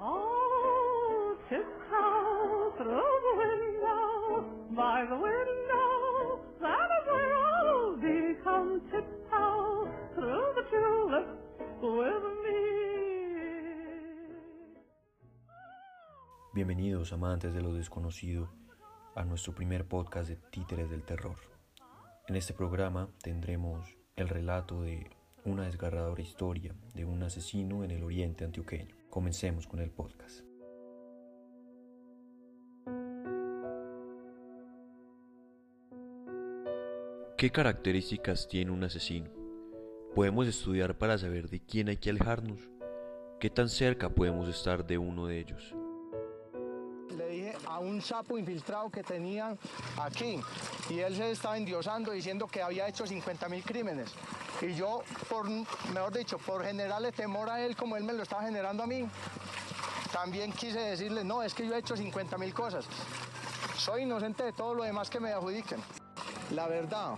Oh, 0.00 1.36
the 1.50 2.84
window, 3.36 4.44
by 4.74 5.04
the 5.08 5.14
window, 5.14 5.52
Bienvenidos 16.54 17.12
amantes 17.12 17.54
de 17.54 17.62
lo 17.62 17.72
desconocido 17.72 18.50
a 19.14 19.24
nuestro 19.24 19.54
primer 19.54 19.86
podcast 19.86 20.28
de 20.28 20.36
Títeres 20.36 20.90
del 20.90 21.02
Terror. 21.02 21.36
En 22.28 22.36
este 22.36 22.52
programa 22.52 23.08
tendremos 23.22 23.96
el 24.16 24.28
relato 24.28 24.82
de 24.82 25.10
una 25.44 25.64
desgarradora 25.64 26.22
historia 26.22 26.74
de 26.94 27.04
un 27.04 27.22
asesino 27.22 27.84
en 27.84 27.90
el 27.90 28.04
oriente 28.04 28.44
antioqueño. 28.44 28.94
Comencemos 29.10 29.66
con 29.66 29.80
el 29.80 29.90
podcast. 29.90 30.40
¿Qué 37.36 37.50
características 37.50 38.46
tiene 38.46 38.70
un 38.70 38.84
asesino? 38.84 39.28
Podemos 40.14 40.46
estudiar 40.46 40.96
para 40.96 41.18
saber 41.18 41.48
de 41.50 41.60
quién 41.60 41.88
hay 41.88 41.96
que 41.96 42.10
alejarnos. 42.10 42.60
¿Qué 43.40 43.50
tan 43.50 43.68
cerca 43.68 44.10
podemos 44.10 44.48
estar 44.48 44.86
de 44.86 44.98
uno 44.98 45.26
de 45.26 45.40
ellos? 45.40 45.74
Le 47.16 47.28
dije 47.28 47.56
a 47.66 47.78
un 47.78 48.00
sapo 48.00 48.38
infiltrado 48.38 48.90
que 48.90 49.02
tenían 49.02 49.58
aquí 50.00 50.40
y 50.88 51.00
él 51.00 51.14
se 51.16 51.30
estaba 51.30 51.56
endiosando 51.56 52.12
diciendo 52.12 52.46
que 52.46 52.62
había 52.62 52.88
hecho 52.88 53.06
50 53.06 53.48
mil 53.48 53.62
crímenes. 53.62 54.10
Y 54.60 54.74
yo, 54.74 55.02
por, 55.28 55.48
mejor 55.48 56.16
dicho, 56.16 56.38
por 56.38 56.64
generarle 56.64 57.12
temor 57.12 57.50
a 57.50 57.60
él 57.60 57.76
como 57.76 57.96
él 57.96 58.04
me 58.04 58.12
lo 58.12 58.22
estaba 58.22 58.42
generando 58.42 58.82
a 58.82 58.86
mí, 58.86 59.06
también 60.12 60.52
quise 60.52 60.78
decirle, 60.78 61.24
no, 61.24 61.42
es 61.42 61.54
que 61.54 61.66
yo 61.66 61.74
he 61.74 61.78
hecho 61.78 61.96
50 61.96 62.38
mil 62.38 62.54
cosas. 62.54 62.86
Soy 63.76 64.02
inocente 64.02 64.44
de 64.44 64.52
todo 64.52 64.74
lo 64.74 64.84
demás 64.84 65.10
que 65.10 65.18
me 65.18 65.32
adjudiquen. 65.32 65.80
La 66.52 66.68
verdad, 66.68 67.14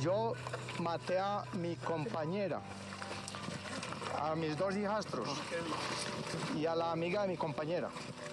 yo 0.00 0.32
maté 0.80 1.18
a 1.18 1.44
mi 1.52 1.76
compañera, 1.76 2.60
a 4.20 4.34
mis 4.34 4.56
dos 4.56 4.76
hijastros 4.76 5.28
y 6.56 6.66
a 6.66 6.74
la 6.74 6.92
amiga 6.92 7.22
de 7.22 7.28
mi 7.28 7.36
compañera. 7.36 7.88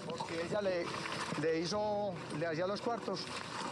Porque 0.05 0.41
ella 0.45 0.61
le, 0.61 0.85
le 1.41 1.59
hizo, 1.59 2.13
le 2.39 2.47
hacía 2.47 2.67
los 2.67 2.81
cuartos 2.81 3.25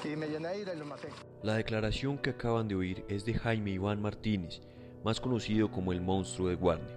y 0.04 0.16
me 0.16 0.28
llené 0.28 0.50
de 0.50 0.62
ira 0.62 0.74
y 0.74 0.78
los 0.78 0.88
maté. 0.88 1.10
La 1.44 1.56
declaración 1.56 2.18
que 2.18 2.32
acaban 2.32 2.68
de 2.68 2.76
oír 2.76 3.06
es 3.08 3.26
de 3.26 3.34
Jaime 3.34 3.72
Iván 3.72 4.02
Martínez, 4.02 4.62
más 5.04 5.20
conocido 5.20 5.72
como 5.72 5.92
el 5.92 6.02
monstruo 6.02 6.50
de 6.50 6.56
Guarne, 6.56 6.92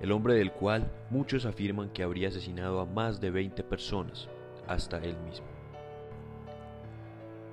el 0.00 0.12
hombre 0.12 0.34
del 0.34 0.52
cual 0.52 0.90
muchos 1.10 1.44
afirman 1.46 1.90
que 1.90 2.02
habría 2.02 2.28
asesinado 2.28 2.80
a 2.80 2.86
más 2.86 3.20
de 3.20 3.30
20 3.30 3.62
personas, 3.64 4.28
hasta 4.66 4.98
él 4.98 5.16
mismo. 5.18 5.46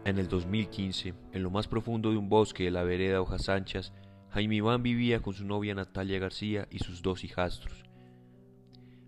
En 0.03 0.17
el 0.17 0.28
2015, 0.28 1.14
en 1.31 1.44
lo 1.44 1.52
más 1.52 1.67
profundo 1.67 2.09
de 2.09 2.17
un 2.17 2.28
bosque 2.28 2.64
de 2.64 2.72
la 2.72 2.84
vereda 2.84 3.22
Hojas 3.22 3.50
Anchas, 3.50 3.94
Jaime 4.32 4.56
Iván 4.56 4.82
vivía 4.82 5.22
con 5.22 5.34
su 5.34 5.46
novia 5.46 5.76
Natalia 5.76 6.20
García 6.20 6.68
y 6.72 6.80
sus 6.80 7.02
dos 7.02 7.24
hijastros. 7.24 7.84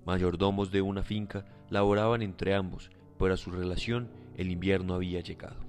Mayordomos 0.05 0.71
de 0.71 0.81
una 0.81 1.03
finca 1.03 1.45
laboraban 1.69 2.21
entre 2.21 2.55
ambos, 2.55 2.91
pero 3.17 3.33
a 3.33 3.38
su 3.38 3.51
relación 3.51 4.09
el 4.35 4.51
invierno 4.51 4.95
había 4.95 5.21
llegado. 5.21 5.66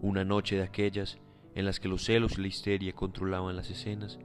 Una 0.00 0.24
noche 0.24 0.56
de 0.56 0.62
aquellas, 0.62 1.18
en 1.54 1.66
las 1.66 1.78
que 1.78 1.88
los 1.88 2.04
celos 2.04 2.38
y 2.38 2.40
la 2.40 2.48
histeria 2.48 2.92
controlaban 2.94 3.56
las 3.56 3.70
escenas, 3.70 4.18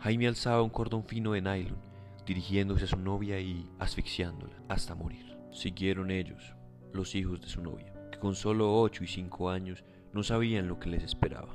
Jaime 0.00 0.28
alzaba 0.28 0.62
un 0.62 0.70
cordón 0.70 1.04
fino 1.04 1.32
de 1.32 1.40
nylon, 1.40 1.78
dirigiéndose 2.26 2.84
a 2.84 2.88
su 2.88 2.98
novia 2.98 3.40
y 3.40 3.70
asfixiándola 3.78 4.54
hasta 4.68 4.94
morir. 4.94 5.36
Siguieron 5.52 6.10
ellos, 6.10 6.54
los 6.92 7.14
hijos 7.14 7.40
de 7.40 7.48
su 7.48 7.62
novia 7.62 7.94
con 8.24 8.34
solo 8.34 8.80
ocho 8.80 9.04
y 9.04 9.06
cinco 9.06 9.50
años 9.50 9.84
no 10.14 10.22
sabían 10.22 10.66
lo 10.66 10.78
que 10.78 10.88
les 10.88 11.02
esperaba. 11.02 11.54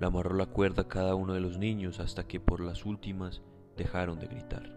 Le 0.00 0.06
amarró 0.06 0.34
la 0.34 0.46
cuerda 0.46 0.82
a 0.82 0.88
cada 0.88 1.14
uno 1.14 1.34
de 1.34 1.40
los 1.40 1.58
niños 1.58 2.00
hasta 2.00 2.26
que 2.26 2.40
por 2.40 2.60
las 2.60 2.84
últimas 2.84 3.42
dejaron 3.76 4.18
de 4.18 4.26
gritar. 4.26 4.72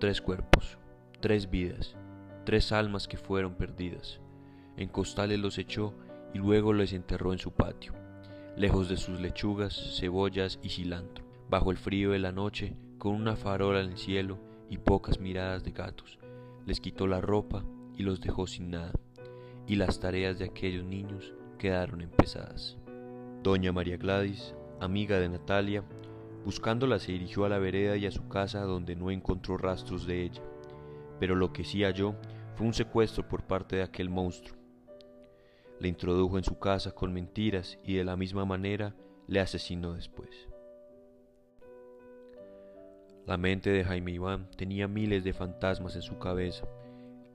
Tres 0.00 0.20
cuerpos, 0.20 0.78
tres 1.20 1.50
vidas, 1.50 1.96
tres 2.44 2.72
almas 2.72 3.06
que 3.08 3.16
fueron 3.16 3.54
perdidas. 3.54 4.20
En 4.76 4.88
costales 4.88 5.38
los 5.38 5.58
echó 5.58 5.94
y 6.32 6.38
luego 6.38 6.72
les 6.72 6.92
enterró 6.92 7.32
en 7.32 7.38
su 7.38 7.52
patio, 7.52 7.92
lejos 8.56 8.88
de 8.88 8.96
sus 8.96 9.20
lechugas, 9.20 9.96
cebollas 9.98 10.58
y 10.62 10.70
cilantro, 10.70 11.24
bajo 11.48 11.70
el 11.70 11.76
frío 11.76 12.10
de 12.10 12.18
la 12.18 12.32
noche, 12.32 12.76
con 12.98 13.14
una 13.14 13.36
farola 13.36 13.80
en 13.80 13.92
el 13.92 13.98
cielo 13.98 14.38
y 14.68 14.78
pocas 14.78 15.20
miradas 15.20 15.62
de 15.62 15.70
gatos. 15.70 16.18
Les 16.66 16.80
quitó 16.80 17.06
la 17.06 17.20
ropa 17.20 17.64
y 17.96 18.02
los 18.02 18.20
dejó 18.20 18.46
sin 18.46 18.70
nada 18.70 18.92
y 19.66 19.76
las 19.76 20.00
tareas 20.00 20.38
de 20.38 20.46
aquellos 20.46 20.84
niños 20.84 21.32
quedaron 21.58 22.00
empezadas. 22.00 22.76
Doña 23.42 23.72
María 23.72 23.96
Gladys, 23.96 24.54
amiga 24.80 25.18
de 25.18 25.28
Natalia, 25.28 25.84
buscándola 26.44 26.98
se 26.98 27.12
dirigió 27.12 27.44
a 27.44 27.48
la 27.48 27.58
vereda 27.58 27.96
y 27.96 28.06
a 28.06 28.10
su 28.10 28.28
casa 28.28 28.62
donde 28.62 28.96
no 28.96 29.10
encontró 29.10 29.56
rastros 29.56 30.06
de 30.06 30.22
ella, 30.22 30.42
pero 31.18 31.34
lo 31.34 31.52
que 31.52 31.64
sí 31.64 31.82
halló 31.82 32.14
fue 32.54 32.66
un 32.66 32.74
secuestro 32.74 33.26
por 33.28 33.44
parte 33.44 33.76
de 33.76 33.82
aquel 33.82 34.10
monstruo. 34.10 34.56
Le 35.80 35.88
introdujo 35.88 36.38
en 36.38 36.44
su 36.44 36.58
casa 36.58 36.92
con 36.92 37.12
mentiras 37.12 37.78
y 37.82 37.94
de 37.94 38.04
la 38.04 38.16
misma 38.16 38.44
manera 38.44 38.94
le 39.26 39.40
asesinó 39.40 39.94
después. 39.94 40.48
La 43.26 43.38
mente 43.38 43.70
de 43.70 43.84
Jaime 43.84 44.12
Iván 44.12 44.50
tenía 44.56 44.86
miles 44.86 45.24
de 45.24 45.32
fantasmas 45.32 45.96
en 45.96 46.02
su 46.02 46.18
cabeza, 46.18 46.66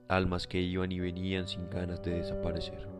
almas 0.07 0.45
que 0.45 0.61
iban 0.61 0.91
y 0.91 0.99
venían 0.99 1.47
sin 1.47 1.69
ganas 1.69 2.01
de 2.03 2.15
desaparecer. 2.15 2.98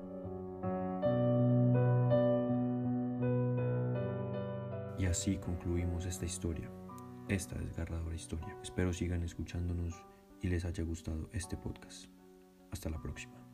Y 5.00 5.06
así 5.06 5.38
concluimos 5.38 6.06
esta 6.06 6.26
historia, 6.26 6.70
esta 7.30 7.58
desgarradora 7.58 8.16
historia. 8.16 8.58
Espero 8.62 8.92
sigan 8.92 9.24
escuchándonos 9.24 10.04
y 10.42 10.50
les 10.50 10.66
haya 10.66 10.84
gustado 10.84 11.30
este 11.32 11.56
podcast. 11.56 12.08
Hasta 12.70 12.90
la 12.90 13.02
próxima. 13.02 13.49